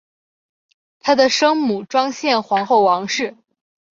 [0.99, 3.37] 她的生母庄宪皇后王氏。